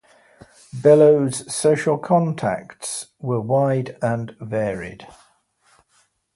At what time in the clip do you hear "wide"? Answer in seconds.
3.39-3.99